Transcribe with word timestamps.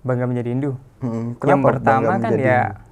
bangga 0.00 0.24
menjadi 0.24 0.48
Hindu. 0.50 0.72
Hmm, 0.98 1.34
yang 1.40 1.60
pertama 1.60 2.12
kan 2.16 2.32
ya, 2.34 2.60
Hindu? 2.74 2.86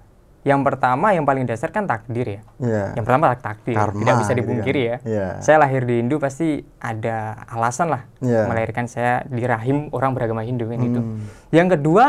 yang 0.47 0.61
pertama 0.63 1.07
yang 1.11 1.27
paling 1.27 1.43
dasar 1.43 1.71
kan 1.71 1.85
takdir 1.85 2.39
ya. 2.39 2.41
Iya. 2.57 2.83
Yang 2.95 3.05
pertama 3.05 3.35
takdir, 3.35 3.75
Karma, 3.75 3.99
tidak 3.99 4.15
bisa 4.17 4.31
gitu 4.31 4.39
dipungkiri 4.41 4.83
kan. 4.83 4.87
ya. 4.87 4.97
Iya. 5.03 5.27
Saya 5.43 5.57
lahir 5.59 5.83
di 5.83 5.95
Hindu 5.99 6.17
pasti 6.17 6.49
ada 6.79 7.17
alasan 7.47 7.91
lah 7.91 8.03
Iya. 8.23 8.47
melahirkan 8.47 8.87
saya 8.87 9.27
di 9.27 9.43
rahim 9.43 9.91
orang 9.91 10.15
beragama 10.15 10.43
Hindu 10.43 10.67
kan 10.67 10.79
itu. 10.79 11.01
Hmm. 11.03 11.19
Yang 11.51 11.69
kedua 11.75 12.05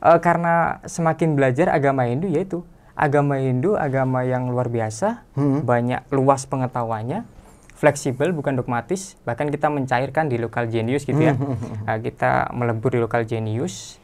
eh, 0.00 0.18
karena 0.18 0.54
semakin 0.82 1.38
belajar 1.38 1.70
agama 1.70 2.02
Hindu 2.04 2.26
yaitu 2.26 2.66
agama 2.92 3.38
Hindu 3.38 3.72
agama 3.72 4.20
yang 4.20 4.50
luar 4.50 4.66
biasa, 4.66 5.22
Hmm. 5.32 5.62
banyak 5.62 6.02
luas 6.10 6.44
pengetahuannya, 6.44 7.24
fleksibel 7.72 8.30
bukan 8.30 8.54
dogmatis, 8.54 9.14
bahkan 9.22 9.48
kita 9.48 9.66
mencairkan 9.66 10.26
di 10.26 10.36
lokal 10.36 10.66
genius 10.66 11.02
gitu 11.02 11.18
ya. 11.18 11.38
Eh, 11.86 11.98
kita 12.00 12.50
melebur 12.50 12.90
di 12.90 12.98
lokal 12.98 13.22
genius. 13.22 14.01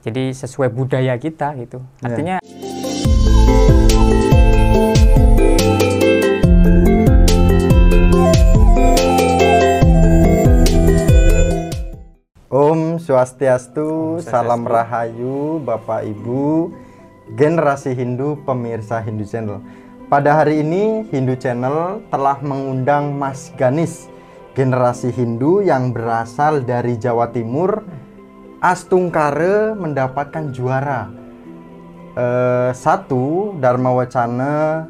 Jadi 0.00 0.32
sesuai 0.32 0.72
budaya 0.72 1.12
kita 1.20 1.52
gitu. 1.60 1.84
Iya. 2.00 2.04
Artinya 2.08 2.36
Om 12.50 12.98
Swastiastu, 12.98 14.18
salam 14.24 14.66
rahayu 14.66 15.62
Bapak 15.62 16.02
Ibu, 16.02 16.74
generasi 17.38 17.94
Hindu 17.94 18.42
pemirsa 18.42 18.98
Hindu 19.04 19.22
Channel. 19.22 19.62
Pada 20.10 20.42
hari 20.42 20.66
ini 20.66 21.06
Hindu 21.14 21.38
Channel 21.38 22.02
telah 22.10 22.42
mengundang 22.42 23.14
Mas 23.14 23.54
Ganis, 23.54 24.10
generasi 24.58 25.14
Hindu 25.14 25.62
yang 25.62 25.94
berasal 25.94 26.66
dari 26.66 26.98
Jawa 26.98 27.30
Timur. 27.30 27.86
Astungkare 28.60 29.72
mendapatkan 29.72 30.52
juara. 30.52 31.08
Eh, 32.12 32.70
satu 32.76 33.56
Dharma 33.56 33.88
Wacana 33.96 34.84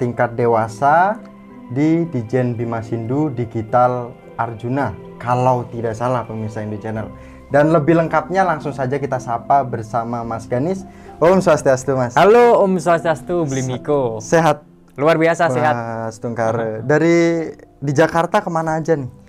tingkat 0.00 0.40
dewasa 0.40 1.20
di 1.68 2.08
Dijen 2.08 2.56
Bimas 2.56 2.88
Hindu 2.88 3.28
Digital 3.28 4.16
Arjuna. 4.40 4.96
Kalau 5.20 5.68
tidak 5.68 6.00
salah 6.00 6.24
pemirsa 6.24 6.64
Hindu 6.64 6.80
Channel. 6.80 7.12
Dan 7.52 7.76
lebih 7.76 8.00
lengkapnya 8.00 8.40
langsung 8.40 8.72
saja 8.72 8.96
kita 8.96 9.20
sapa 9.20 9.68
bersama 9.68 10.24
Mas 10.24 10.48
Ganis. 10.48 10.88
Om 11.20 11.44
Swastiastu 11.44 12.00
Mas. 12.00 12.16
Halo 12.16 12.64
Om 12.64 12.80
Swastiastu 12.80 13.44
Blimiko. 13.44 14.16
sehat. 14.24 14.64
Luar 14.96 15.20
biasa 15.20 15.52
sehat. 15.52 15.76
Mas 15.76 16.16
Tungkare 16.16 16.80
dari 16.88 17.52
di 17.84 17.92
Jakarta 17.92 18.40
ke 18.40 18.48
mana 18.48 18.80
aja 18.80 18.96
nih 18.96 19.19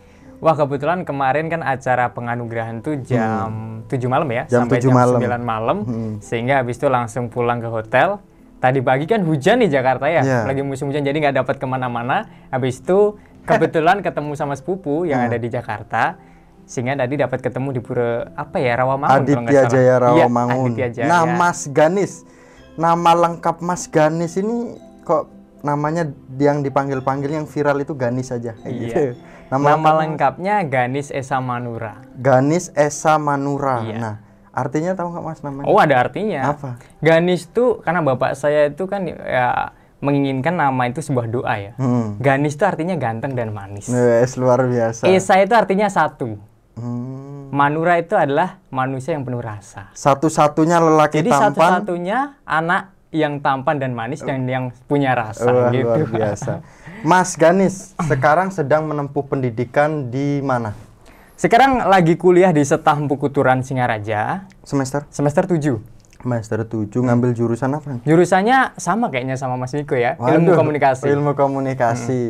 Wah 0.41 0.57
kebetulan 0.57 1.05
kemarin 1.05 1.47
kan 1.47 1.61
acara 1.61 2.09
penganugerahan 2.09 2.81
tuh 2.81 2.97
jam 2.99 3.85
7 3.85 4.09
malam 4.09 4.25
ya 4.27 4.43
Hmm. 4.43 4.49
Jam 4.49 4.59
sampai 4.65 4.77
7 4.77 4.83
jam 4.83 4.93
malam. 4.95 5.19
9 5.21 5.43
malam 5.45 5.77
Hmm. 5.81 6.13
sehingga 6.17 6.53
habis 6.57 6.75
itu 6.75 6.89
langsung 6.89 7.29
pulang 7.29 7.61
ke 7.61 7.69
hotel. 7.69 8.17
Tadi 8.57 8.77
pagi 8.79 9.05
kan 9.05 9.21
hujan 9.21 9.57
di 9.57 9.69
Jakarta 9.69 10.05
ya, 10.05 10.21
Iya. 10.21 10.39
lagi 10.45 10.61
musim 10.61 10.85
hujan 10.85 11.01
jadi 11.01 11.13
nggak 11.13 11.35
dapat 11.35 11.55
ke 11.57 11.65
mana-mana. 11.65 12.25
Habis 12.49 12.77
itu 12.77 13.17
kebetulan 13.43 14.01
ketemu 14.05 14.33
sama 14.33 14.53
sepupu 14.53 15.01
yang 15.03 15.21
Hmm. 15.21 15.29
ada 15.29 15.37
di 15.37 15.47
Jakarta 15.47 16.17
sehingga 16.63 16.93
tadi 16.95 17.17
dapat 17.17 17.37
ketemu 17.39 17.69
di 17.71 17.81
pura 17.81 18.29
apa 18.31 18.57
ya 18.57 18.77
Rawamangun 18.77 19.21
nggak 19.21 19.45
Aditya. 19.45 19.65
Jaya 19.67 19.85
Iya, 19.85 19.95
Rawamangun 19.99 20.69
Aditya 20.71 20.87
Jaya. 20.91 21.05
nah 21.07 21.21
Mas 21.27 21.65
Ganis 21.67 22.21
nama 22.75 23.11
lengkap 23.13 23.59
Mas 23.59 23.85
Ganis 23.85 24.33
ini 24.35 24.73
kok 25.01 25.29
namanya 25.61 26.09
yang 26.35 26.61
dipanggil-panggil 26.61 27.29
yang 27.31 27.45
viral 27.45 27.77
itu 27.77 27.93
Ganis 27.93 28.29
saja 28.29 28.57
Iya. 28.59 28.73
gitu. 28.79 29.01
Nama, 29.51 29.75
lengkap- 29.75 29.99
lengkapnya 29.99 30.55
Ganis 30.63 31.11
Esa 31.11 31.43
Manura. 31.43 31.99
Ganis 32.15 32.71
Esa 32.71 33.19
Manura. 33.19 33.83
Iya. 33.83 33.97
Nah, 33.99 34.15
artinya 34.55 34.95
tahu 34.95 35.11
nggak 35.11 35.23
Mas 35.27 35.39
namanya? 35.43 35.67
Oh 35.67 35.75
ada 35.75 35.99
artinya. 35.99 36.55
Apa? 36.55 36.79
Ganis 37.03 37.51
tuh 37.51 37.83
karena 37.83 37.99
bapak 37.99 38.39
saya 38.39 38.71
itu 38.71 38.87
kan 38.87 39.03
ya 39.11 39.75
menginginkan 39.99 40.55
nama 40.55 40.87
itu 40.87 41.03
sebuah 41.03 41.27
doa 41.27 41.53
ya. 41.59 41.71
Hmm. 41.75 42.15
Ganis 42.17 42.55
itu 42.55 42.63
artinya 42.63 42.95
ganteng 42.95 43.35
dan 43.35 43.51
manis. 43.51 43.91
Wes 43.91 44.39
luar 44.39 44.63
biasa. 44.63 45.11
Esa 45.11 45.43
itu 45.43 45.51
artinya 45.51 45.91
satu. 45.91 46.39
Hmm. 46.79 47.51
Manura 47.51 47.99
itu 47.99 48.15
adalah 48.15 48.63
manusia 48.71 49.11
yang 49.19 49.27
penuh 49.27 49.43
rasa. 49.43 49.91
Satu-satunya 49.91 50.79
lelaki 50.79 51.19
Jadi 51.19 51.27
tampan. 51.27 51.51
satu-satunya 51.51 52.39
anak 52.47 52.95
yang 53.11 53.43
tampan 53.43 53.75
dan 53.75 53.91
manis 53.91 54.23
dan 54.23 54.47
yang 54.47 54.71
punya 54.87 55.11
rasa 55.11 55.51
Wah, 55.51 55.67
gitu. 55.69 55.83
luar 55.83 56.07
biasa. 56.07 56.63
Mas 57.03 57.35
Ganis 57.35 57.91
sekarang 57.99 58.49
sedang 58.55 58.87
menempuh 58.87 59.27
pendidikan 59.27 60.07
di 60.07 60.39
mana? 60.39 60.71
Sekarang 61.35 61.83
lagi 61.89 62.15
kuliah 62.15 62.55
di 62.55 62.63
Setampu 62.63 63.19
Kuturan 63.19 63.65
Singaraja, 63.65 64.47
Semester? 64.63 65.03
semester 65.11 65.43
7. 65.49 65.81
Semester 66.21 66.61
7 66.63 66.87
ngambil 67.01 67.33
jurusan 67.33 67.81
apa? 67.81 67.97
Jurusannya 68.05 68.77
sama 68.77 69.09
kayaknya 69.09 69.35
sama 69.35 69.57
Mas 69.57 69.73
Niko 69.73 69.97
ya, 69.97 70.15
ilmu 70.21 70.53
Waduh, 70.53 70.57
komunikasi. 70.61 71.09
Hmm. 71.09 71.13
Ilmu 71.17 71.31
komunikasi. 71.33 72.21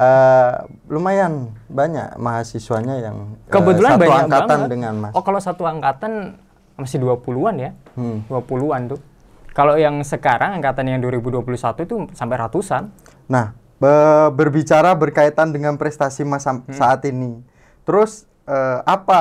Eh, 0.00 0.52
lumayan 0.88 1.52
banyak 1.68 2.16
mahasiswanya 2.16 3.02
yang 3.04 3.36
eh, 3.36 3.52
Kebetulan 3.52 3.98
satu 3.98 4.00
banyak 4.00 4.20
angkatan 4.30 4.48
banget. 4.48 4.68
dengan 4.70 4.94
Mas. 4.96 5.12
Oh, 5.12 5.20
kalau 5.26 5.40
satu 5.42 5.66
angkatan 5.66 6.40
masih 6.78 7.02
20-an 7.02 7.54
ya. 7.58 7.70
Hmm. 7.98 8.22
20-an 8.30 8.96
tuh. 8.96 9.00
Kalau 9.50 9.74
yang 9.74 9.98
sekarang 10.00 10.56
angkatan 10.56 10.86
yang 10.86 11.00
2021 11.00 11.42
itu 11.82 11.96
sampai 12.12 12.36
ratusan. 12.38 12.90
Nah, 13.26 13.50
be- 13.76 14.30
berbicara 14.30 14.94
berkaitan 14.94 15.50
dengan 15.50 15.74
prestasi 15.74 16.22
Mas 16.22 16.44
Hmm. 16.44 16.62
saat 16.70 17.02
ini. 17.04 17.42
Terus 17.82 18.26
eh, 18.46 18.78
apa 18.82 19.20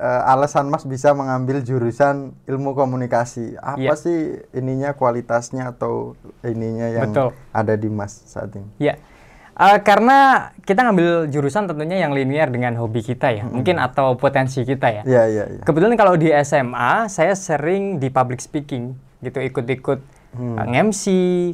eh, 0.00 0.22
alasan 0.26 0.64
Mas 0.66 0.84
bisa 0.84 1.12
mengambil 1.12 1.60
jurusan 1.60 2.32
ilmu 2.44 2.72
komunikasi? 2.72 3.52
Apa 3.54 3.76
Iya. 3.76 3.92
sih 3.92 4.18
ininya 4.50 4.92
kualitasnya 4.92 5.68
atau 5.68 6.16
ininya 6.40 6.88
yang 6.88 7.12
Betul. 7.12 7.36
ada 7.52 7.74
di 7.76 7.88
Mas 7.88 8.24
saat 8.24 8.48
ini? 8.52 8.64
Ya. 8.78 8.96
Eh, 9.52 9.78
karena 9.80 10.48
kita 10.64 10.80
ngambil 10.80 11.28
jurusan 11.28 11.68
tentunya 11.68 12.00
yang 12.00 12.16
linear 12.16 12.48
dengan 12.48 12.72
hobi 12.76 13.04
kita 13.04 13.28
ya. 13.28 13.44
Mungkin 13.44 13.76
atau 13.76 14.16
potensi 14.16 14.64
kita 14.64 14.88
ya. 14.88 15.02
Iya, 15.04 15.22
iya, 15.26 15.44
iya. 15.50 15.60
Kebetulan 15.60 15.96
kalau 15.96 16.16
di 16.16 16.32
SMA 16.32 17.04
saya 17.06 17.36
sering 17.36 17.96
di 17.96 18.08
public 18.08 18.40
speaking 18.40 18.96
gitu 19.20 19.38
ikut-ikut 19.40 20.00
Hmm. 20.30 20.54
uh, 20.54 20.66
MC, 20.70 21.04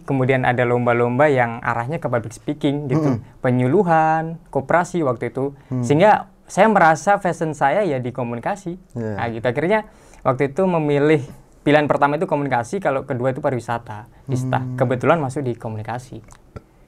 kemudian 0.04 0.44
ada 0.44 0.68
lomba-lomba 0.68 1.32
yang 1.32 1.64
arahnya 1.64 1.96
ke 1.96 2.12
public 2.12 2.36
speaking 2.36 2.92
gitu, 2.92 3.16
Hmm. 3.16 3.24
penyuluhan, 3.40 4.36
koperasi 4.52 5.00
waktu 5.00 5.32
itu. 5.32 5.56
Sehingga 5.80 6.28
saya 6.44 6.68
merasa 6.68 7.16
fashion 7.16 7.56
saya 7.56 7.80
ya 7.88 7.96
di 7.96 8.12
komunikasi. 8.12 8.76
Iya. 8.92 9.12
Nah, 9.16 9.26
gitu 9.32 9.46
akhirnya 9.48 9.88
waktu 10.20 10.52
itu 10.52 10.68
memilih 10.68 11.24
pilihan 11.64 11.88
pertama 11.88 12.20
itu 12.20 12.28
komunikasi, 12.28 12.76
kalau 12.76 13.08
kedua 13.08 13.32
itu 13.32 13.40
pariwisata. 13.40 14.12
Dista. 14.28 14.60
Hmm. 14.60 14.76
Kebetulan 14.76 15.24
masuk 15.24 15.48
di 15.48 15.56
komunikasi. 15.56 16.20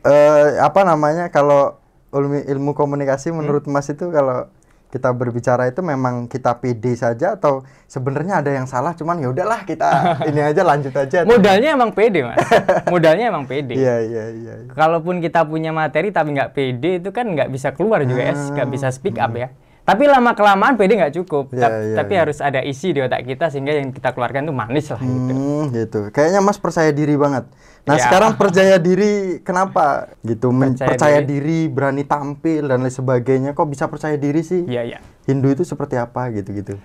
Eh, 0.05 0.49
apa 0.61 0.85
namanya 0.85 1.33
kalau 1.33 1.81
ilmu, 2.13 2.45
ilmu 2.45 2.71
komunikasi 2.77 3.33
Hmm. 3.33 3.41
menurut 3.41 3.65
Mas 3.65 3.89
itu 3.89 4.13
kalau 4.13 4.53
kita 4.89 5.13
berbicara 5.13 5.69
itu 5.69 5.85
memang 5.85 6.25
kita 6.33 6.57
pede 6.57 6.97
saja 6.97 7.37
atau 7.37 7.61
sebenarnya 7.85 8.41
ada 8.41 8.51
yang 8.57 8.65
salah 8.65 8.97
cuman 8.97 9.21
ya 9.21 9.29
udahlah 9.29 9.69
kita 9.69 9.89
ini 10.33 10.41
aja 10.41 10.65
lanjut 10.65 10.93
aja. 10.97 11.29
Modalnya 11.29 11.77
emang 11.77 11.93
pede, 11.93 12.25
Mas. 12.25 12.41
Modalnya 12.93 13.29
emang 13.29 13.45
pede. 13.45 13.77
Iya 13.77 13.97
iya 14.01 14.25
iya. 14.33 14.53
Kalaupun 14.73 15.21
kita 15.21 15.45
punya 15.45 15.77
materi 15.77 16.09
tapi 16.09 16.33
nggak 16.33 16.57
pede 16.57 17.05
itu 17.05 17.13
kan 17.13 17.29
nggak 17.29 17.53
bisa 17.53 17.77
keluar 17.77 18.01
juga 18.09 18.33
ya, 18.33 18.35
Ah, 18.35 18.49
nggak 18.57 18.69
bisa 18.73 18.89
speak 18.89 19.21
up 19.21 19.37
ya. 19.37 19.53
Tapi 19.89 20.05
lama 20.05 20.37
kelamaan 20.37 20.77
pede 20.77 20.95
nggak 20.95 21.17
cukup, 21.17 21.49
Iya, 21.49 21.65
Tap- 21.65 21.81
iya, 21.81 21.97
tapi 21.97 22.13
iya. 22.13 22.21
harus 22.21 22.39
ada 22.39 22.61
isi 22.61 22.93
di 22.93 23.01
otak 23.01 23.25
kita 23.25 23.49
sehingga 23.49 23.73
yang 23.73 23.89
kita 23.89 24.13
keluarkan 24.13 24.45
tuh 24.45 24.53
manis 24.53 24.93
lah 24.93 25.01
gitu. 25.01 25.33
Hmm, 25.33 25.63
gitu. 25.73 26.01
Kayaknya 26.13 26.41
Mas 26.45 26.61
percaya 26.61 26.93
diri 26.93 27.17
banget. 27.17 27.49
Nah, 27.83 27.97
Ya. 27.97 28.05
sekarang 28.05 28.37
percaya 28.43 28.77
diri 28.77 29.41
kenapa? 29.41 30.13
Gitu, 30.21 30.53
Percaya 30.53 30.93
percaya, 30.93 31.19
diri. 31.25 31.67
berani 31.67 32.05
tampil 32.05 32.69
dan 32.69 32.85
lain 32.85 32.93
sebagainya. 32.93 33.51
Kok 33.53 33.65
bisa 33.67 33.89
percaya 33.89 34.15
diri 34.15 34.45
sih? 34.45 34.61
Iya 34.63 34.83
iya. 34.87 34.99
Hindu 35.25 35.49
itu 35.49 35.65
seperti 35.65 35.97
apa 35.97 36.29
gitu-gitu? 36.31 36.77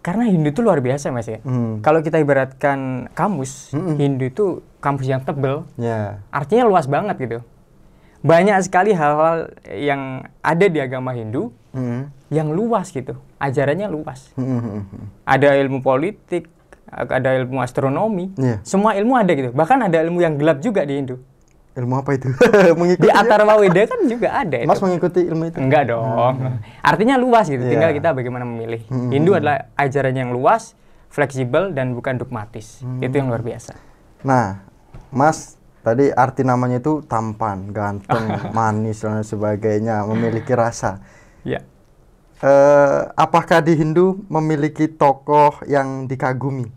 Karena 0.00 0.28
Hindu 0.28 0.48
itu 0.48 0.60
luar 0.60 0.80
biasa 0.80 1.08
mas 1.08 1.24
ya. 1.24 1.40
Hmm. 1.40 1.80
Kalau 1.80 2.00
kita 2.00 2.16
ibaratkan 2.16 3.08
kamus, 3.10 3.72
Hindu 3.72 4.24
itu 4.26 4.44
kamus 4.78 5.04
yang 5.04 5.20
tebel, 5.20 5.64
Ya. 5.74 6.20
artinya 6.28 6.64
luas 6.64 6.84
banget 6.84 7.16
gitu. 7.18 7.38
Banyak 8.20 8.60
sekali 8.60 8.92
hal-hal 8.92 9.48
yang 9.66 10.00
ada 10.38 10.66
di 10.66 10.76
agama 10.76 11.12
Hindu 11.12 11.56
Hmm. 11.70 12.10
yang 12.34 12.50
luas 12.50 12.90
gitu, 12.90 13.14
ajarannya 13.38 13.86
luas. 13.86 14.34
Hmm, 14.34 14.58
hmm, 14.58 14.82
hmm. 14.90 15.04
Ada 15.22 15.54
ilmu 15.62 15.78
politik, 15.82 16.50
ada 16.90 17.38
ilmu 17.38 17.62
astronomi, 17.62 18.34
Iya. 18.34 18.58
semua 18.66 18.98
ilmu 18.98 19.14
ada 19.14 19.30
gitu. 19.34 19.54
Bahkan 19.54 19.78
ada 19.86 20.02
ilmu 20.02 20.18
yang 20.18 20.34
gelap 20.34 20.58
juga 20.58 20.82
di 20.82 20.98
Hindu. 20.98 21.22
Ilmu 21.78 21.94
apa 22.02 22.18
itu? 22.18 22.26
mengikuti 22.78 23.06
Di 23.06 23.10
Atharva 23.14 23.54
Weda 23.62 23.86
kan 23.86 24.00
juga 24.10 24.28
ada 24.42 24.58
itu. 24.58 24.66
Mas 24.66 24.82
mengikuti 24.82 25.22
ilmu 25.22 25.42
itu? 25.46 25.58
Enggak 25.62 25.94
dong. 25.94 26.34
Artinya 26.82 27.14
luas 27.14 27.46
gitu. 27.46 27.62
Iya. 27.62 27.78
Tinggal 27.78 27.90
kita 27.94 28.08
bagaimana 28.10 28.42
memilih. 28.42 28.82
Hindu 28.90 29.38
adalah 29.38 29.70
ajaran 29.78 30.14
yang 30.18 30.34
luas, 30.34 30.74
fleksibel 31.14 31.70
dan 31.70 31.94
bukan 31.94 32.18
dogmatis. 32.18 32.82
Itu 32.98 33.14
yang 33.14 33.30
luar 33.30 33.46
biasa. 33.46 33.78
Nah, 34.26 34.66
Mas 35.14 35.54
tadi 35.86 36.10
arti 36.10 36.42
namanya 36.42 36.82
itu 36.82 37.06
tampan, 37.06 37.70
ganteng, 37.70 38.26
manis 38.56 39.00
dan 39.06 39.22
sebagainya, 39.22 40.02
memiliki 40.10 40.52
rasa. 40.52 40.98
Ya. 41.42 41.60
eh, 42.40 43.00
apakah 43.16 43.60
di 43.60 43.76
Hindu 43.76 44.24
memiliki 44.32 44.88
tokoh 44.88 45.60
yang 45.68 46.08
dikagumi? 46.08 46.68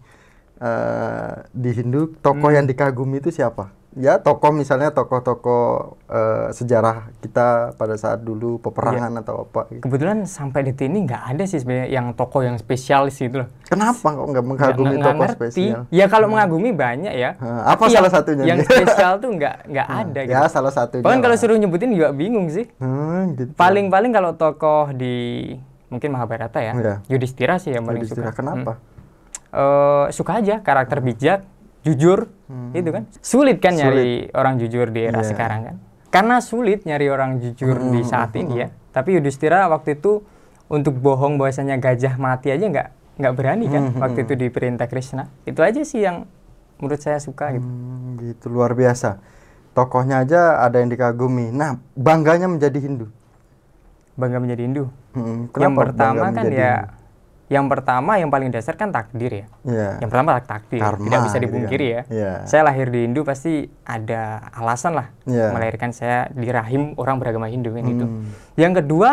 Eh, 0.60 1.33
di 1.56 1.71
Hindu 1.71 2.15
tokoh 2.19 2.51
Hmm. 2.51 2.57
yang 2.60 2.65
dikagumi 2.68 3.19
itu 3.24 3.31
siapa? 3.31 3.71
Ya 3.94 4.18
tokoh 4.18 4.50
misalnya 4.50 4.90
tokoh-tokoh 4.90 5.63
eh, 6.04 6.48
sejarah 6.50 7.13
kita 7.19 7.48
pada 7.74 7.94
saat 7.94 8.19
dulu 8.19 8.57
peperangan 8.57 9.13
atau 9.16 9.44
apa. 9.44 9.69
gitu. 9.69 9.81
Kebetulan 9.81 10.25
sampai 10.25 10.63
detik 10.63 10.88
ini 10.88 11.06
nggak 11.06 11.24
ada 11.28 11.44
sih 11.44 11.57
sebenarnya 11.57 11.90
yang 11.92 12.10
tokoh 12.12 12.42
yang 12.42 12.57
spesialis 12.57 13.13
gitu 13.16 13.40
loh. 13.40 13.50
Kenapa 13.63 14.01
kok 14.07 14.25
nggak 14.25 14.42
mengagumi 14.44 14.95
nggak 14.95 15.06
tokoh 15.06 15.22
ngerti. 15.22 15.38
spesial? 15.38 15.81
Ya 15.90 16.06
kalau 16.07 16.25
mengagumi 16.28 16.69
banyak 16.72 17.13
ya. 17.13 17.38
Hmm, 17.38 17.62
apa 17.63 17.78
Tapi 17.80 17.92
salah 17.92 18.01
yang- 18.04 18.16
satunya 18.16 18.44
Yang 18.44 18.60
spesial 18.68 19.13
tuh 19.18 19.30
nggak 19.31 19.56
nggak 19.68 19.88
ada 19.88 20.19
Ya 20.19 20.28
gitu. 20.28 20.50
salah 20.50 20.74
satunya. 20.74 21.04
Bahkan 21.04 21.19
kalau 21.22 21.36
suruh 21.36 21.56
nyebutin 21.56 21.89
juga 21.92 22.10
bingung 22.12 22.50
sih. 22.50 22.66
Hmm, 22.78 23.36
gitu. 23.36 23.54
Paling-paling 23.54 24.10
kalau 24.10 24.34
tokoh 24.34 24.89
di 24.92 25.54
mungkin 25.88 26.10
Mahabharata 26.10 26.57
ya, 26.57 26.74
Iya. 26.74 26.96
Yudhistira 27.07 27.56
sih 27.56 27.69
yang 27.69 27.86
paling 27.86 28.01
Yudhistira. 28.01 28.34
suka. 28.34 28.42
Kenapa? 28.42 28.81
Eh, 29.54 30.06
suka 30.10 30.42
aja 30.42 30.57
karakter 30.60 30.98
bijak, 30.98 31.46
jujur, 31.84 32.32
itu 32.72 32.90
kan. 32.90 33.04
Sulit 33.20 33.60
kan 33.60 33.72
Hmm. 33.72 33.82
Sulit. 33.82 33.94
nyari 33.94 34.12
orang 34.32 34.54
jujur 34.58 34.88
di 34.88 35.02
era 35.02 35.20
Iya. 35.20 35.30
sekarang 35.30 35.62
kan. 35.64 35.76
Karena 36.08 36.38
sulit 36.40 36.84
nyari 36.84 37.08
orang 37.08 37.38
jujur 37.38 37.76
Hmm, 37.76 37.92
di 37.92 38.02
saat 38.02 38.32
ini 38.34 38.54
ya. 38.58 38.68
Tapi 38.90 39.14
Yudhistira 39.14 39.66
waktu 39.68 39.96
itu 39.96 40.22
untuk 40.68 40.96
bohong 40.96 41.36
bahwasanya 41.36 41.76
gajah 41.76 42.16
mati 42.16 42.50
aja 42.50 42.64
nggak 42.64 42.88
nggak 43.14 43.34
berani 43.34 43.66
kan 43.68 43.84
Hmm, 43.88 44.00
waktu 44.00 44.24
itu 44.24 44.34
diperintah 44.36 44.86
Krishna. 44.86 45.30
Itu 45.44 45.60
aja 45.60 45.82
sih 45.82 46.02
yang 46.02 46.26
menurut 46.78 46.98
saya 46.98 47.18
suka 47.18 47.52
gitu. 47.52 47.62
Hmm, 47.62 48.18
gitu 48.18 48.46
luar 48.48 48.74
biasa. 48.74 49.18
Tokohnya 49.74 50.22
aja 50.22 50.62
ada 50.62 50.78
yang 50.78 50.88
dikagumi. 50.88 51.50
Nah, 51.50 51.82
bangganya 51.92 52.46
menjadi 52.46 52.78
Hindu. 52.78 53.10
Bangga 54.14 54.38
menjadi 54.38 54.62
Hindu. 54.64 54.84
Hmm, 55.12 55.50
yang 55.52 55.74
pertama 55.74 56.30
kan 56.30 56.46
ya 56.46 56.86
Hindu? 56.86 57.03
Yang 57.48 57.68
pertama 57.68 58.16
yang 58.16 58.28
paling 58.28 58.50
dasar 58.50 58.74
kan 58.74 58.90
takdir 58.90 59.30
ya. 59.30 59.45
Iya. 59.62 59.90
Yang 60.00 60.10
pertama 60.10 60.30
tak- 60.36 60.48
takdir, 60.48 60.80
Karma, 60.80 61.04
tidak 61.04 61.19
bisa 61.22 61.38
gitu 61.38 61.45
dipungkiri 61.45 61.88
kan. 61.88 61.94
ya. 61.94 62.01
Iya. 62.10 62.31
Saya 62.45 62.62
lahir 62.63 62.88
di 62.88 63.00
Hindu 63.04 63.22
pasti 63.22 63.54
ada 63.84 64.22
alasan 64.51 64.94
lah 64.94 65.07
Iya. 65.24 65.51
melahirkan 65.51 65.92
saya 65.92 66.28
di 66.30 66.48
rahim 66.48 66.95
orang 66.95 67.18
beragama 67.18 67.45
Hindu 67.45 67.72
kan 67.72 67.84
itu. 67.84 68.06
Hmm. 68.06 68.25
Yang 68.56 68.74
kedua 68.81 69.12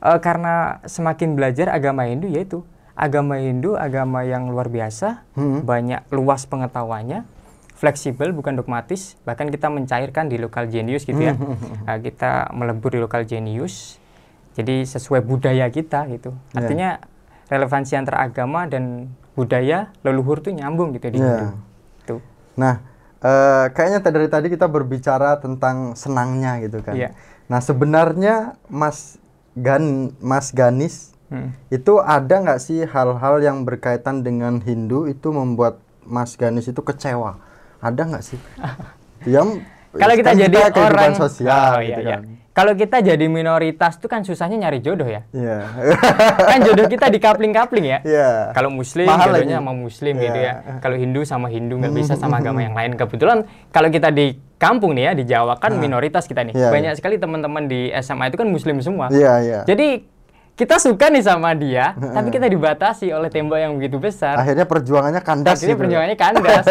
eh, 0.00 0.20
karena 0.20 0.54
semakin 0.82 1.32
belajar 1.32 1.70
agama 1.70 2.04
Hindu 2.04 2.26
yaitu 2.26 2.60
agama 2.92 3.34
Hindu 3.36 3.74
agama 3.74 4.22
yang 4.22 4.46
luar 4.46 4.68
biasa, 4.68 5.24
Hmm. 5.32 5.62
banyak 5.62 6.04
luas 6.10 6.44
pengetahuannya, 6.44 7.24
fleksibel 7.72 8.30
bukan 8.30 8.54
dogmatis, 8.54 9.16
bahkan 9.22 9.46
kita 9.46 9.66
mencairkan 9.66 10.26
di 10.26 10.36
lokal 10.36 10.66
genius 10.66 11.02
gitu 11.02 11.18
ya. 11.18 11.34
Eh, 11.88 11.98
kita 12.02 12.50
melebur 12.50 12.90
di 12.90 13.00
lokal 13.00 13.24
genius. 13.24 13.96
Jadi 14.52 14.84
sesuai 14.84 15.20
budaya 15.20 15.66
kita 15.66 16.06
gitu. 16.08 16.30
Iya. 16.30 16.56
Artinya 16.56 16.90
relevansi 17.46 17.94
antara 17.94 18.20
agama 18.20 18.64
dan 18.64 19.12
budaya 19.34 19.90
leluhur 20.00 20.38
tuh 20.38 20.50
nyambung 20.50 20.92
gitu 20.92 21.10
di 21.10 21.18
Iya. 21.18 21.26
Hindu. 21.26 21.46
Tuh. 22.06 22.20
Nah, 22.54 22.80
eh, 23.18 23.66
kayaknya 23.70 24.00
dari 24.00 24.28
tadi 24.28 24.46
kita 24.48 24.66
berbicara 24.66 25.36
tentang 25.36 25.92
senangnya 25.94 26.60
gitu 26.60 26.80
kan. 26.80 26.94
Iya. 26.94 27.10
Nah, 27.46 27.58
sebenarnya 27.58 28.56
Mas 28.66 29.18
Gan 29.54 30.14
Mas 30.18 30.50
Ganis 30.50 31.12
Hmm. 31.24 31.56
itu 31.66 31.98
ada 31.98 32.36
nggak 32.36 32.60
sih 32.60 32.84
hal-hal 32.84 33.40
yang 33.40 33.64
berkaitan 33.64 34.20
dengan 34.20 34.60
Hindu 34.60 35.08
itu 35.08 35.32
membuat 35.32 35.80
Mas 36.04 36.36
Ganis 36.36 36.68
itu 36.68 36.78
kecewa? 36.78 37.40
Ada 37.80 38.02
nggak 38.06 38.22
sih? 38.22 38.36
Yang 39.24 39.64
Kalau 39.94 40.14
kita 40.14 40.36
jadi 40.36 40.56
orang 40.74 41.16
sosial 41.16 41.70
Oh, 41.70 41.80
iya, 41.80 41.96
gitu 41.96 42.00
iya. 42.04 42.12
kan. 42.12 42.22
Kalau 42.54 42.70
kita 42.72 43.02
jadi 43.02 43.26
minoritas 43.26 43.98
tuh 43.98 44.06
kan 44.06 44.22
susahnya 44.22 44.54
nyari 44.54 44.78
jodoh 44.78 45.10
ya. 45.10 45.26
Iya. 45.34 45.58
kan 46.54 46.58
jodoh 46.62 46.86
kita 46.86 47.10
di 47.10 47.18
kapling-kapling 47.18 47.82
ya. 47.82 47.98
Iya. 48.06 48.54
Kalau 48.54 48.70
muslim 48.70 49.10
Mahal 49.10 49.34
jodohnya 49.34 49.58
lagi. 49.58 49.58
sama 49.58 49.72
muslim 49.74 50.14
Iya. 50.14 50.22
gitu 50.22 50.38
ya. 50.38 50.52
Kalau 50.78 50.94
Hindu 50.94 51.20
sama 51.26 51.46
Hindu 51.50 51.74
nggak 51.82 51.90
bisa 51.92 52.14
sama 52.14 52.38
agama 52.38 52.62
yang 52.62 52.78
lain. 52.78 52.94
Kebetulan 52.94 53.42
kalau 53.74 53.90
kita 53.90 54.14
di 54.14 54.38
kampung 54.54 54.94
nih 54.94 55.10
ya 55.10 55.12
di 55.12 55.24
Jawa 55.26 55.58
kan 55.58 55.74
minoritas 55.74 56.30
kita 56.30 56.46
nih. 56.46 56.54
Iya, 56.54 56.70
Banyak 56.70 56.92
sekali 56.94 57.18
teman-teman 57.18 57.66
di 57.66 57.90
SMA 57.98 58.30
itu 58.30 58.38
kan 58.38 58.46
muslim 58.46 58.78
semua. 58.78 59.10
Iya, 59.10 59.32
iya. 59.42 59.60
Jadi 59.66 60.06
kita 60.54 60.78
suka 60.78 61.10
nih 61.10 61.26
sama 61.26 61.50
dia, 61.58 61.98
tapi 61.98 62.30
kita 62.30 62.46
dibatasi 62.46 63.10
oleh 63.10 63.26
tembok 63.26 63.58
yang 63.58 63.74
begitu 63.74 63.98
besar. 63.98 64.38
Akhirnya 64.38 64.62
perjuangannya 64.62 65.18
kandas 65.18 65.58
Akhirnya 65.58 65.74
gitu. 65.74 65.80
perjuangannya 65.82 66.14
kandas. 66.14 66.64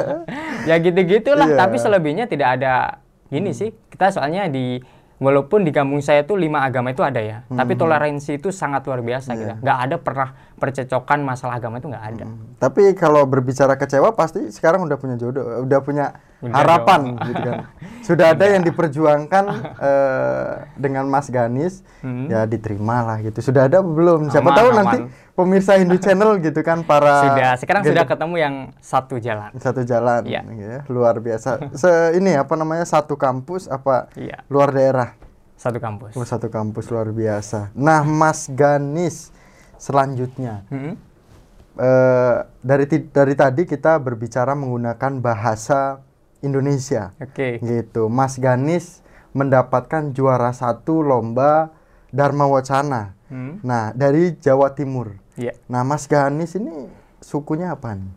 ya 0.72 0.80
gitu-gitulah, 0.80 1.44
Iya. 1.44 1.58
tapi 1.60 1.76
selebihnya 1.76 2.24
tidak 2.24 2.56
ada 2.56 2.96
gini 3.28 3.52
sih. 3.52 3.76
Kita 3.92 4.08
soalnya 4.08 4.48
di 4.48 4.80
walaupun 5.20 5.62
di 5.62 5.70
kampung 5.70 6.00
saya 6.00 6.24
tuh 6.24 6.34
lima 6.34 6.60
agama 6.60 6.90
itu 6.90 7.00
ada 7.00 7.20
ya, 7.20 7.44
tapi 7.46 7.72
Hmm. 7.72 7.80
toleransi 7.80 8.30
itu 8.34 8.48
sangat 8.50 8.82
luar 8.82 9.00
biasa 9.00 9.30
Iya. 9.30 9.38
gitu. 9.38 9.54
Nggak 9.60 9.78
ada 9.78 9.96
pernah 9.96 10.28
percecokan 10.56 11.18
masalah 11.20 11.54
agama 11.54 11.76
itu 11.76 11.86
nggak 11.86 12.06
ada. 12.06 12.24
Tapi 12.58 12.92
kalau 12.94 13.24
berbicara 13.24 13.74
kecewa 13.74 14.10
pasti 14.10 14.48
sekarang 14.48 14.82
udah 14.82 14.96
punya 14.96 15.14
jodoh, 15.14 15.44
udah 15.60 15.80
punya 15.80 16.06
Udah 16.40 16.56
harapan 16.56 17.00
dong. 17.06 17.20
gitu 17.22 17.40
kan. 17.42 17.58
Sudah 18.00 18.26
ada 18.30 18.44
yang 18.46 18.62
diperjuangkan 18.62 19.44
eh, 19.88 20.50
dengan 20.74 21.04
Mas 21.04 21.28
Ganis, 21.28 21.84
Hmm. 22.00 22.26
ya 22.26 22.44
diterima 22.44 23.00
lah 23.02 23.20
gitu. 23.20 23.40
Sudah 23.42 23.66
ada 23.66 23.78
belum? 23.78 24.28
Siapa 24.28 24.44
Aman, 24.46 24.56
tahu 24.56 24.68
aman. 24.68 24.76
nanti 24.78 24.96
pemirsa 25.40 25.72
Hindu 25.74 25.96
Channel 25.96 26.36
gitu 26.38 26.60
kan 26.60 26.82
para 26.82 27.24
Sudah, 27.24 27.52
sekarang 27.56 27.82
gen- 27.82 27.90
sudah 27.90 28.04
ketemu 28.04 28.34
yang 28.36 28.54
satu 28.76 29.16
jalan. 29.16 29.50
satu 29.56 29.80
jalan, 29.82 30.22
Iya. 30.22 30.42
ya, 30.44 30.78
luar 30.86 31.16
biasa. 31.18 31.72
Se 31.72 31.88
ini 32.14 32.32
apa 32.32 32.52
namanya 32.54 32.84
satu 32.84 33.16
kampus 33.16 33.64
apa 33.66 34.12
Iya, 34.14 34.44
luar 34.46 34.70
daerah? 34.70 35.16
satu 35.56 35.76
kampus. 35.76 36.12
Oh, 36.14 36.22
satu 36.22 36.48
kampus 36.48 36.88
luar 36.88 37.08
biasa. 37.10 37.68
Nah, 37.72 38.00
Mas 38.00 38.48
Ganis 38.48 39.28
selanjutnya 39.76 40.64
Hmm. 40.66 40.96
eh, 41.74 42.36
dari 42.58 42.84
dari 43.06 43.34
tadi 43.34 43.62
kita 43.64 43.96
berbicara 43.96 44.52
menggunakan 44.52 45.12
bahasa 45.18 46.00
Indonesia 46.40 47.12
Oke. 47.16 47.56
gitu 47.58 48.08
Mas 48.08 48.36
Ganis 48.36 49.00
mendapatkan 49.30 50.10
juara 50.10 50.50
satu 50.50 51.00
lomba 51.00 51.72
Dharma 52.10 52.44
Wacana 52.44 53.14
Hmm. 53.26 53.62
nah 53.62 53.94
dari 53.94 54.34
Jawa 54.34 54.74
Timur 54.74 55.14
Iya. 55.34 55.52
nah 55.66 55.82
Mas 55.82 56.04
Ganis 56.04 56.54
ini 56.54 56.88
sukunya 57.18 57.70
apa 57.70 57.92
nih 57.92 58.10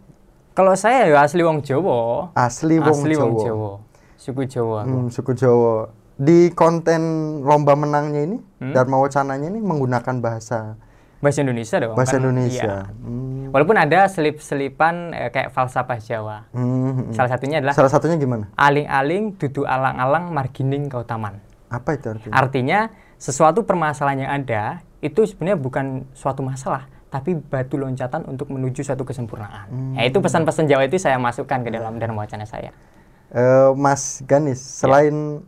Kalau 0.52 0.74
saya 0.74 1.08
ya 1.08 1.18
asli 1.20 1.42
wong 1.42 1.62
Jawa. 1.62 2.30
asli 2.34 2.78
Wong 2.78 2.94
asli 2.94 3.14
wong 3.14 3.34
Jawa 3.34 3.44
Jawa. 3.44 3.72
Suku 4.16 4.42
Jawa. 4.46 4.78
aku. 4.80 4.90
Hmm, 4.90 5.08
suku 5.10 5.32
Jawa 5.34 5.76
di 6.14 6.40
konten 6.50 7.02
lomba 7.42 7.74
menangnya 7.74 8.22
ini 8.24 8.38
Hmm? 8.56 8.72
Dharma 8.72 8.96
Wacananya 8.98 9.50
ini 9.50 9.60
menggunakan 9.60 10.16
bahasa 10.20 10.78
Bahasa 11.20 11.40
Indonesia 11.40 11.76
dong. 11.78 11.96
bahasa 11.96 12.16
kan? 12.16 12.22
Indonesia 12.22 12.70
Iya. 12.86 12.94
Hmm. 13.02 13.50
Walaupun 13.50 13.76
ada 13.76 14.06
selip-selipan 14.06 14.94
eh, 15.12 15.30
kayak 15.30 15.50
falsafah 15.50 15.98
Jawa. 15.98 16.38
Hmm. 16.50 17.10
Salah 17.12 17.30
satunya 17.30 17.58
adalah 17.58 17.74
salah 17.74 17.90
satunya 17.90 18.16
gimana 18.16 18.54
aling-aling 18.54 19.34
dudu 19.36 19.64
alang-alang 19.64 20.30
margining 20.30 20.86
kau 20.86 21.02
taman. 21.02 21.42
apa 21.68 21.98
itu 21.98 22.06
artinya 22.08 22.30
Artinya 22.32 22.80
sesuatu 23.18 23.64
permasalahan 23.64 24.20
yang 24.20 24.32
ada 24.38 24.64
itu 25.00 25.24
sebenarnya 25.24 25.58
bukan 25.58 25.86
suatu 26.12 26.40
masalah, 26.40 26.86
tapi 27.14 27.38
batu 27.38 27.78
loncatan 27.78 28.26
untuk 28.26 28.50
menuju 28.50 28.82
suatu 28.82 29.06
kesempurnaan. 29.06 29.70
Hmm. 29.70 29.94
Ya, 29.94 30.10
itu 30.10 30.18
pesan-pesan 30.18 30.66
Jawa 30.66 30.84
itu 30.84 30.98
saya 30.98 31.16
masukkan 31.16 31.62
ke 31.62 31.70
dalam 31.70 31.96
dharma 31.96 32.26
wacana 32.26 32.44
saya. 32.44 32.74
Eh, 33.30 33.70
Mas 33.76 34.22
Ganis, 34.24 34.58
Ya. 34.58 34.82
selain 34.82 35.46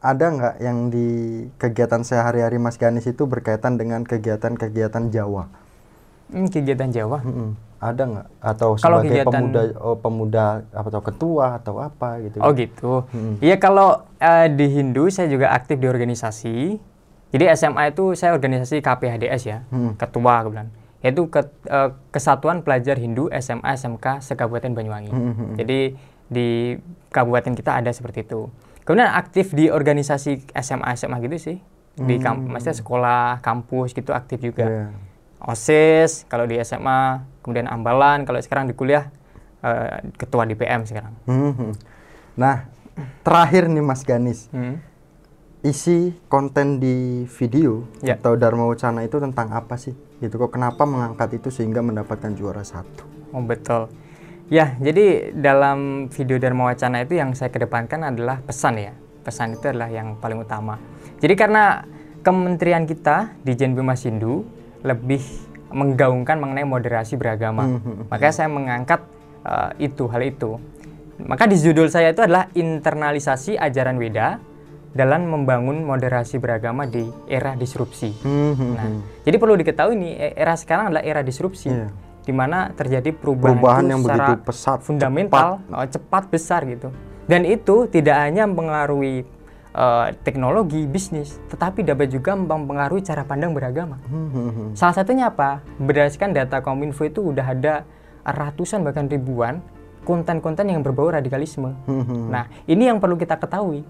ada 0.00 0.26
nggak 0.26 0.54
yang 0.58 0.88
di 0.88 1.08
kegiatan 1.54 2.00
sehari-hari 2.00 2.56
Mas 2.56 2.76
Ganis 2.76 3.04
itu 3.04 3.24
berkaitan 3.24 3.76
dengan 3.76 4.00
kegiatan-kegiatan 4.02 5.08
Jawa? 5.08 5.52
Hmm, 6.26 6.48
kegiatan 6.48 6.88
Jawa. 6.88 7.20
Mm-mm. 7.20 7.52
Ada 7.78 8.02
nggak? 8.02 8.26
Atau 8.40 8.68
Kalau 8.74 9.00
sebagai 9.00 9.12
kegiatan- 9.14 9.32
pemuda, 9.44 9.60
oh, 9.78 9.96
pemuda 9.98 10.44
apa 10.70 10.88
atau 10.88 11.02
ketua 11.02 11.46
atau 11.54 11.74
apa 11.78 12.08
gitu? 12.18 12.36
Oh 12.38 12.52
gitu. 12.52 12.92
Hmm. 13.10 13.36
Iya 13.38 13.56
kalau 13.56 14.08
eh, 14.16 14.48
di 14.48 14.66
Hindu 14.70 15.08
saya 15.08 15.28
juga 15.28 15.52
aktif 15.52 15.76
di 15.76 15.84
organisasi. 15.84 16.56
Jadi 17.28 17.44
SMA 17.50 17.90
itu 17.90 18.14
saya 18.14 18.30
organisasi 18.30 18.78
KPHDS 18.78 19.42
ya, 19.44 19.58
Hmm. 19.68 19.96
ketua 19.96 20.40
kebetulan. 20.40 20.68
Yaitu 21.04 21.28
ke- 21.28 21.52
eh, 21.64 21.90
Kesatuan 22.08 22.64
Pelajar 22.64 22.96
Hindu 22.96 23.28
SMA 23.30 23.76
SMK 23.76 24.24
sekabupaten 24.24 24.72
Banyuwangi. 24.72 25.12
Hmm. 25.12 25.54
Jadi 25.54 25.92
di 26.24 26.80
kabupaten 27.10 27.52
kita 27.52 27.76
ada 27.76 27.92
seperti 27.92 28.24
itu. 28.24 28.48
Kemudian 28.82 29.12
aktif 29.12 29.52
di 29.52 29.68
organisasi 29.68 30.48
SMA 30.56 30.88
SMA 30.94 31.20
gitu 31.20 31.36
sih. 31.38 31.56
Di 31.94 32.18
kamp 32.18 32.48
maksudnya 32.48 32.74
sekolah, 32.74 33.38
kampus 33.38 33.92
gitu 33.92 34.10
aktif 34.10 34.42
juga. 34.42 34.66
Iya. 34.66 34.86
OSIS 35.40 36.24
kalau 36.24 36.42
di 36.42 36.56
SMA, 36.58 37.20
kemudian 37.38 37.68
ambalan 37.68 38.24
kalau 38.24 38.40
sekarang 38.40 38.64
di 38.64 38.72
kuliah 38.72 39.12
eh, 39.60 40.08
ketua 40.12 40.44
DPM 40.44 40.84
sekarang. 40.84 41.12
Mhm. 41.24 41.72
Nah, 42.34 42.68
terakhir 43.20 43.64
nih 43.66 43.80
Mas 43.80 44.02
Ganis, 44.02 44.48
Hmm. 44.50 44.80
Isi 45.64 46.12
konten 46.28 46.76
di 46.76 47.24
video 47.40 47.88
Ya. 48.04 48.20
atau 48.20 48.36
Dharma 48.36 48.68
Wacana 48.68 49.00
itu 49.02 49.16
tentang 49.16 49.48
apa 49.50 49.80
sih? 49.80 49.96
Gitu 50.20 50.36
kok 50.36 50.52
kenapa 50.52 50.84
mengangkat 50.84 51.40
itu 51.40 51.48
sehingga 51.48 51.80
mendapatkan 51.80 52.36
juara 52.36 52.60
satu? 52.60 53.08
Oh 53.32 53.40
betul. 53.40 53.88
Ya, 54.52 54.76
jadi 54.76 55.32
dalam 55.32 56.12
video 56.12 56.36
Dharma 56.36 56.68
Wacana 56.68 57.00
itu 57.00 57.16
yang 57.16 57.32
saya 57.32 57.48
kedepankan 57.48 58.04
adalah 58.04 58.44
pesan 58.44 58.76
ya. 58.76 58.92
Pesan 59.24 59.56
itu 59.56 59.72
adalah 59.72 59.88
yang 59.88 60.20
paling 60.20 60.36
utama. 60.44 60.76
Jadi 61.16 61.32
karena 61.32 61.88
kementerian 62.20 62.84
kita 62.84 63.32
di 63.40 63.56
Jen 63.56 63.72
Bimas 63.72 64.04
Hindu 64.04 64.44
lebih 64.84 65.24
menggaungkan 65.72 66.36
mengenai 66.44 66.68
moderasi 66.68 67.16
beragama. 67.16 67.80
Mhm. 67.80 68.12
Makanya 68.12 68.34
saya 68.36 68.48
mengangkat 68.52 69.00
uh, 69.48 69.72
itu 69.80 70.04
hal 70.12 70.20
itu. 70.20 70.60
Maka 71.24 71.48
di 71.48 71.56
judul 71.56 71.88
saya 71.88 72.12
itu 72.12 72.20
adalah 72.20 72.52
internalisasi 72.52 73.56
ajaran 73.56 73.96
Weda 73.96 74.38
dalam 74.94 75.26
membangun 75.26 75.82
moderasi 75.82 76.38
beragama 76.38 76.86
di 76.86 77.02
era 77.26 77.52
disrupsi. 77.52 78.14
Mhm. 78.22 78.68
Nah, 78.72 78.86
jadi 79.26 79.36
perlu 79.36 79.58
diketahui 79.58 79.98
nih 79.98 80.12
e- 80.14 80.34
era 80.38 80.54
sekarang 80.54 80.88
adalah 80.88 81.02
era 81.02 81.20
disrupsi, 81.20 81.68
Iya. 81.68 81.90
di 82.22 82.30
mana 82.30 82.70
terjadi 82.70 83.10
perubahan, 83.10 83.58
Perubahan 83.58 83.84
yang 83.84 84.00
secara 84.00 84.18
begitu 84.24 84.42
pesat, 84.46 84.78
fundamental, 84.80 85.58
oh, 85.68 85.84
cepat. 85.84 86.22
besar 86.30 86.62
gitu. 86.64 86.94
Dan 87.26 87.42
itu 87.42 87.90
tidak 87.90 88.16
hanya 88.22 88.46
mempengaruhi 88.46 89.26
eh, 89.74 90.08
teknologi 90.22 90.86
bisnis, 90.86 91.42
tetapi 91.50 91.82
dapat 91.82 92.06
juga 92.06 92.38
mempengaruhi 92.38 93.02
cara 93.02 93.26
pandang 93.26 93.50
beragama. 93.50 93.98
Mhm. 94.06 94.78
Salah 94.78 94.94
satunya 94.94 95.26
apa? 95.26 95.66
Berdasarkan 95.82 96.30
data 96.30 96.62
Kominfo 96.62 97.02
itu 97.02 97.34
udah 97.34 97.42
ada 97.42 97.82
ratusan 98.22 98.86
bahkan 98.86 99.10
ribuan 99.10 99.58
konten-konten 100.06 100.70
yang 100.70 100.78
berbau 100.78 101.10
radikalisme. 101.10 101.74
Mhm. 101.90 102.30
Nah, 102.30 102.46
ini 102.70 102.86
yang 102.86 103.02
perlu 103.02 103.18
kita 103.18 103.34
ketahui. 103.34 103.82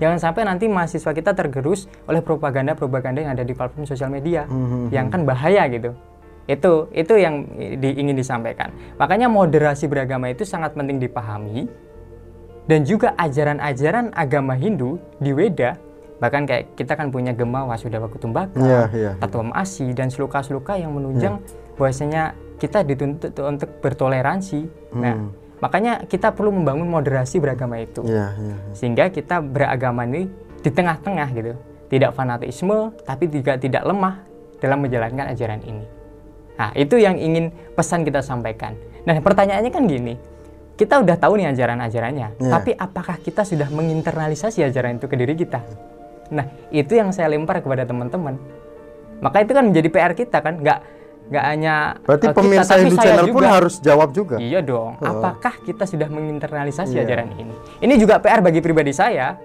Jangan 0.00 0.16
sampai 0.16 0.48
nanti 0.48 0.64
mahasiswa 0.64 1.12
kita 1.12 1.36
tergerus 1.36 1.84
oleh 2.08 2.24
propaganda-propaganda 2.24 3.20
yang 3.20 3.32
ada 3.36 3.44
di 3.44 3.52
platform 3.52 3.84
sosial 3.84 4.08
media, 4.08 4.48
Mhm. 4.48 4.88
yang 4.88 5.12
kan 5.12 5.22
bahaya 5.22 5.68
gitu. 5.68 5.92
Itu 6.48 6.88
itu 6.90 7.14
yang 7.14 7.44
di- 7.76 7.94
ingin 7.94 8.16
disampaikan. 8.16 8.72
Makanya 8.96 9.28
moderasi 9.28 9.86
beragama 9.86 10.32
itu 10.32 10.42
sangat 10.42 10.72
penting 10.72 10.98
dipahami 10.98 11.68
dan 12.64 12.82
juga 12.82 13.12
ajaran-ajaran 13.14 14.10
agama 14.10 14.56
Hindu 14.56 14.98
di 15.20 15.30
Weda 15.30 15.76
bahkan 16.16 16.44
kayak 16.44 16.76
kita 16.76 16.92
kan 16.94 17.08
punya 17.08 17.32
Gema 17.32 17.64
Wasudawa 17.64 18.04
Kutumbaka, 18.04 18.60
Iya, 18.60 18.82
iya. 18.92 19.10
Tattwa 19.16 19.56
Asi 19.56 19.88
dan 19.96 20.12
seluka-seluka 20.12 20.76
yang 20.76 20.92
menunjang 20.92 21.40
bahwasanya 21.80 22.36
kita 22.60 22.84
dituntut 22.84 23.32
untuk 23.40 23.72
bertoleransi. 23.80 24.68
Nah, 25.00 25.16
Hmm. 25.16 25.32
Makanya 25.60 26.04
kita 26.08 26.32
perlu 26.32 26.52
membangun 26.52 26.88
moderasi 26.88 27.38
beragama 27.38 27.78
itu. 27.80 28.00
Iya, 28.04 28.32
iya. 28.36 28.56
sehingga 28.72 29.04
kita 29.12 29.44
beragama 29.44 30.08
ini 30.08 30.26
di 30.60 30.70
tengah-tengah 30.72 31.28
gitu. 31.36 31.52
Tidak 31.90 32.10
fanatisme 32.14 32.94
tapi 33.04 33.28
juga 33.28 33.60
tidak 33.60 33.82
lemah 33.84 34.22
dalam 34.60 34.78
menjalankan 34.84 35.32
ajaran 35.32 35.60
ini. 35.64 35.84
Nah 36.56 36.70
itu 36.76 37.00
yang 37.00 37.16
ingin 37.16 37.52
pesan 37.72 38.04
kita 38.04 38.20
sampaikan. 38.20 38.76
Nah 39.04 39.16
pertanyaannya 39.20 39.72
kan 39.72 39.84
gini. 39.88 40.14
Kita 40.76 40.96
udah 40.96 41.16
tahu 41.20 41.36
nih 41.36 41.52
ajaran-ajarannya 41.52 42.40
Iya. 42.40 42.52
tapi 42.56 42.72
apakah 42.72 43.20
kita 43.20 43.44
sudah 43.44 43.68
menginternalisasi 43.68 44.64
ajaran 44.64 44.96
itu 44.96 45.06
ke 45.12 45.16
diri 45.16 45.36
kita? 45.36 45.60
Nah 46.32 46.48
itu 46.72 46.96
yang 46.96 47.12
saya 47.12 47.28
lempar 47.28 47.60
kepada 47.60 47.84
teman-teman. 47.84 48.40
Maka 49.20 49.44
itu 49.44 49.52
kan 49.52 49.68
menjadi 49.68 49.88
PR 49.92 50.12
kita 50.16 50.40
kan 50.40 50.56
nggak 50.56 50.99
nggak 51.30 51.44
hanya 51.46 51.74
Berarti 52.02 52.26
eh, 52.26 52.32
kita, 52.34 52.38
pemirsa 52.42 52.72
Hindu 52.76 52.96
Channel 52.98 53.26
pun 53.30 53.42
juga. 53.42 53.54
harus 53.54 53.74
jawab 53.78 54.08
juga. 54.10 54.36
Iya 54.42 54.60
dong. 54.60 54.98
Apakah 54.98 55.54
kita 55.62 55.86
sudah 55.86 56.10
menginternalisasi 56.10 56.98
Iya. 56.98 57.06
ajaran 57.06 57.30
ini? 57.38 57.54
Ini 57.78 57.94
juga 57.96 58.18
PR 58.18 58.42
bagi 58.42 58.58
pribadi 58.58 58.90
saya 58.90 59.38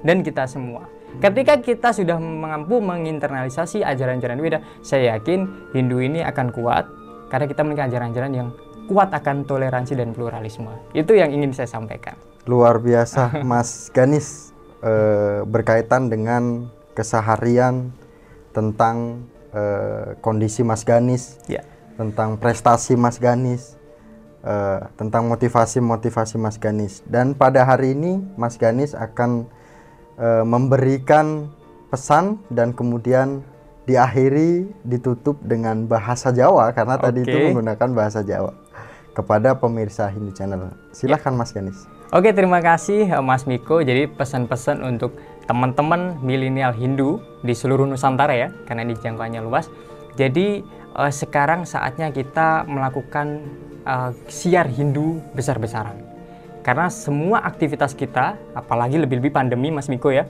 dan 0.00 0.22
kita 0.22 0.46
semua. 0.46 0.86
Ketika 1.18 1.58
kita 1.58 1.90
sudah 1.90 2.18
mampu 2.18 2.78
menginternalisasi 2.78 3.82
ajaran-ajaran 3.82 4.38
Weda, 4.38 4.58
saya 4.82 5.14
yakin 5.14 5.70
Hindu 5.70 6.02
ini 6.02 6.22
akan 6.22 6.50
kuat 6.50 6.86
karena 7.30 7.46
kita 7.46 7.62
memiliki 7.62 7.86
ajaran-ajaran 7.86 8.32
yang 8.34 8.48
kuat 8.86 9.10
akan 9.10 9.42
toleransi 9.42 9.94
dan 9.94 10.14
pluralisme. 10.14 10.70
Itu 10.90 11.14
yang 11.14 11.30
ingin 11.34 11.50
saya 11.50 11.66
sampaikan. 11.66 12.14
Luar 12.46 12.78
biasa, 12.78 13.30
Mas 13.48 13.90
Ganis 13.90 14.54
eh, 14.82 15.42
berkaitan 15.46 16.10
dengan 16.10 16.70
keseharian 16.94 17.90
tentang 18.54 19.26
eh, 19.54 20.18
kondisi 20.18 20.66
Mas 20.66 20.82
Ganis, 20.82 21.38
Ya. 21.46 21.62
tentang 21.94 22.36
prestasi 22.36 22.98
Mas 22.98 23.22
Ganis, 23.22 23.78
eh, 24.42 24.80
tentang 24.98 25.30
motivasi-motivasi 25.30 26.36
Mas 26.36 26.58
Ganis. 26.58 27.06
Dan 27.06 27.38
pada 27.38 27.62
hari 27.62 27.94
ini 27.94 28.18
Mas 28.34 28.58
Ganis 28.58 28.92
akan 28.92 29.46
eh, 30.14 30.44
memberikan 30.46 31.50
pesan 31.90 32.38
dan 32.46 32.70
kemudian 32.70 33.42
diakhiri 33.82 34.70
ditutup 34.86 35.42
dengan 35.42 35.90
bahasa 35.90 36.30
Jawa 36.30 36.70
karena 36.70 36.96
tadi 36.96 37.26
itu 37.26 37.34
menggunakan 37.50 37.90
bahasa 37.92 38.22
Jawa 38.22 38.54
kepada 39.10 39.54
pemirsa 39.58 40.06
Hindu 40.10 40.30
Channel. 40.30 40.70
Silahkan 40.94 41.34
Mas 41.34 41.50
Ganis. 41.50 41.86
Oke, 42.14 42.30
terima 42.30 42.62
kasih 42.62 43.10
Mas 43.26 43.42
Miko. 43.42 43.82
Jadi 43.82 44.06
pesan-pesan 44.06 44.86
untuk 44.86 45.18
teman-teman 45.44 46.20
milenial 46.24 46.72
Hindu 46.72 47.20
di 47.44 47.52
seluruh 47.52 47.84
Nusantara 47.84 48.32
ya, 48.32 48.48
karena 48.64 48.84
ini 48.84 48.96
jangkauannya 48.96 49.40
luas. 49.44 49.68
Jadi 50.16 50.64
eh, 50.96 51.12
sekarang 51.12 51.68
saatnya 51.68 52.08
kita 52.10 52.64
melakukan 52.64 53.44
eh, 53.84 54.10
siar 54.28 54.68
Hindu 54.68 55.20
besar-besaran. 55.36 56.00
Karena 56.64 56.88
semua 56.88 57.44
aktivitas 57.44 57.92
kita, 57.92 58.40
apalagi 58.56 58.96
lebih-lebih 58.96 59.36
pandemi 59.36 59.68
Mas 59.68 59.92
Miko 59.92 60.08
ya, 60.08 60.24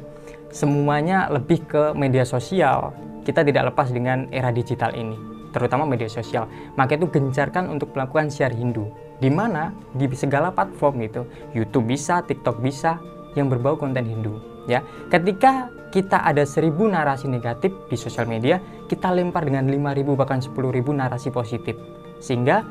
semuanya 0.51 1.31
lebih 1.31 1.63
ke 1.63 1.95
media 1.95 2.27
sosial. 2.27 2.91
Kita 3.23 3.47
tidak 3.47 3.71
lepas 3.71 3.95
dengan 3.95 4.27
era 4.35 4.51
digital 4.51 4.99
ini, 4.99 5.15
terutama 5.55 5.87
media 5.87 6.11
sosial. 6.11 6.51
Maka 6.75 6.99
itu 6.99 7.07
gencarkan 7.07 7.71
untuk 7.71 7.95
melakukan 7.95 8.35
siar 8.35 8.51
Hindu. 8.51 8.91
Di 9.23 9.31
mana 9.31 9.71
di 9.95 10.11
segala 10.11 10.51
platform 10.51 11.07
gitu, 11.07 11.23
YouTube 11.55 11.87
bisa, 11.95 12.19
TikTok 12.27 12.59
bisa, 12.59 12.99
yang 13.39 13.47
berbau 13.47 13.79
konten 13.79 14.03
Hindu. 14.03 14.54
Ya, 14.65 14.81
ketika 15.09 15.69
kita 15.89 16.19
ada 16.19 16.43
seribu 16.43 16.85
narasi 16.85 17.27
negatif 17.27 17.71
di 17.87 17.95
sosial 17.95 18.25
media, 18.25 18.59
kita 18.85 19.09
lempar 19.09 19.45
dengan 19.45 19.65
5.000 19.65 20.15
bahkan 20.15 20.39
10.000 20.39 20.51
narasi 20.91 21.29
positif. 21.29 21.77
Sehingga 22.19 22.65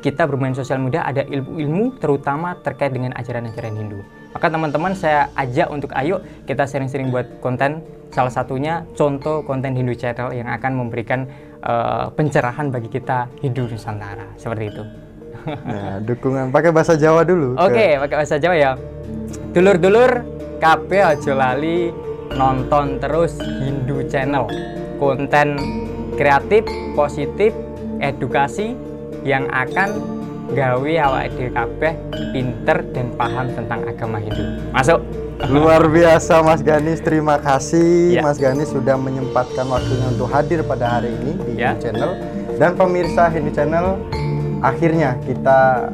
kita 0.00 0.24
bermain 0.24 0.52
sosial 0.52 0.78
media 0.78 1.00
ada 1.00 1.22
ilmu-ilmu 1.22 1.96
terutama 1.96 2.58
terkait 2.60 2.92
dengan 2.92 3.14
ajaran-ajaran 3.14 3.72
Hindu. 3.72 4.00
Maka 4.32 4.50
teman-teman 4.50 4.92
saya 4.92 5.30
ajak 5.32 5.70
untuk 5.70 5.94
ayo 5.94 6.18
kita 6.44 6.66
sering-sering 6.66 7.08
buat 7.08 7.38
konten. 7.38 7.80
Salah 8.10 8.30
satunya 8.30 8.82
contoh 8.92 9.42
konten 9.42 9.74
Hindu 9.74 9.94
Channel 9.94 10.34
yang 10.34 10.46
akan 10.46 10.74
memberikan 10.76 11.24
eh, 11.60 12.06
pencerahan 12.10 12.68
bagi 12.68 12.88
kita 12.88 13.30
Hindu 13.40 13.64
Nusantara. 13.64 14.26
Seperti 14.34 14.64
itu. 14.68 14.82
Nah, 15.44 16.00
dukungan 16.00 16.48
pakai 16.50 16.72
bahasa 16.72 16.96
Jawa 16.96 17.20
dulu. 17.22 17.54
ke- 17.54 17.64
Oke, 17.64 17.86
pakai 18.00 18.16
bahasa 18.18 18.36
Jawa 18.36 18.56
ya. 18.56 18.72
Dulur-dulur, 19.52 20.10
kabeh 20.58 21.02
aja 21.14 21.32
lali 21.34 21.90
nonton 22.34 22.98
terus 22.98 23.38
Hindu 23.38 24.04
Channel. 24.10 24.46
Konten 24.98 25.58
kreatif, 26.14 26.64
positif, 26.94 27.50
edukasi 27.98 28.78
yang 29.26 29.48
akan 29.50 29.98
gawe 30.52 30.92
awak 31.08 31.32
dhewe 31.34 31.50
kabeh 31.50 31.92
pinter 32.30 32.84
dan 32.92 33.08
paham 33.16 33.48
tentang 33.56 33.80
agama 33.88 34.20
Hindu. 34.20 34.60
Masuk. 34.70 35.00
Luar 35.50 35.90
biasa 35.90 36.46
Mas 36.46 36.62
Ganis, 36.62 37.02
terima 37.02 37.42
kasih 37.42 38.16
Ya. 38.16 38.22
Mas 38.22 38.38
Ganis 38.38 38.70
sudah 38.70 38.94
menyempatkan 38.94 39.66
waktunya 39.66 40.06
untuk 40.14 40.30
hadir 40.30 40.62
pada 40.62 40.86
hari 40.98 41.10
ini 41.10 41.32
di 41.42 41.52
Ya. 41.58 41.74
Hindu 41.74 41.82
Channel 41.82 42.10
dan 42.56 42.70
pemirsa 42.78 43.26
Hindu 43.32 43.50
Channel. 43.50 43.98
Akhirnya 44.62 45.18
kita 45.26 45.90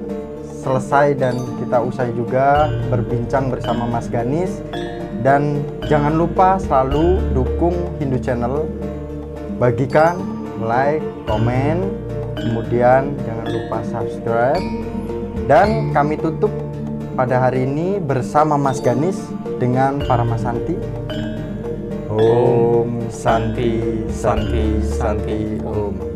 selesai 0.61 1.17
dan 1.17 1.41
kita 1.57 1.81
usai 1.81 2.13
juga 2.13 2.69
berbincang 2.93 3.49
bersama 3.49 3.89
Mas 3.89 4.07
Ganis 4.13 4.61
dan 5.25 5.65
jangan 5.89 6.17
lupa 6.17 6.61
selalu 6.61 7.21
dukung 7.33 7.77
Hindu 8.01 8.21
Channel, 8.21 8.69
bagikan, 9.57 10.21
like, 10.61 11.05
komen, 11.25 11.93
kemudian 12.37 13.17
jangan 13.25 13.47
lupa 13.49 13.79
subscribe 13.85 14.65
dan 15.49 15.93
kami 15.93 16.17
tutup 16.17 16.53
pada 17.17 17.37
hari 17.37 17.69
ini 17.69 18.01
bersama 18.01 18.57
Mas 18.57 18.81
Ganis 18.81 19.21
dengan 19.61 20.01
para 20.05 20.25
Mas 20.25 20.45
Santi. 20.45 20.77
Om 22.11 23.07
Santi 23.07 24.03
Santi 24.11 24.83
Santi 24.83 25.63
Om. 25.63 26.10